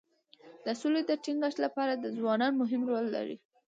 د 0.65 0.67
سولې 0.81 1.01
د 1.05 1.11
ټینګښت 1.23 1.57
لپاره 1.65 1.93
ځوانان 2.19 2.53
مهم 2.61 2.81
رول 2.89 3.05
لري. 3.15 3.37